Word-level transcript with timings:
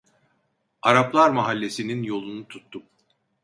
Araplar 0.81 1.29
Mahallesi'nin 1.29 2.03
yolunu 2.03 2.47
tuttum. 2.47 2.83